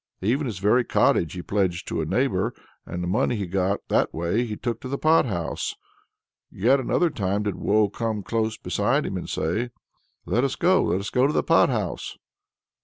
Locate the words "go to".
11.11-11.33